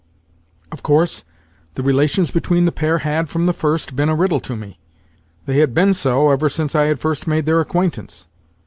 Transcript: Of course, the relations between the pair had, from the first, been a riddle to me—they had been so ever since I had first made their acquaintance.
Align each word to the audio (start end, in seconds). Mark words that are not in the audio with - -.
Of 0.71 0.81
course, 0.81 1.25
the 1.75 1.83
relations 1.83 2.31
between 2.31 2.65
the 2.65 2.71
pair 2.71 2.97
had, 2.97 3.29
from 3.29 3.45
the 3.45 3.53
first, 3.53 3.95
been 3.95 4.09
a 4.09 4.15
riddle 4.15 4.39
to 4.39 4.55
me—they 4.55 5.59
had 5.59 5.75
been 5.75 5.93
so 5.93 6.31
ever 6.31 6.49
since 6.49 6.73
I 6.73 6.85
had 6.85 6.99
first 6.99 7.27
made 7.27 7.45
their 7.45 7.59
acquaintance. 7.61 8.25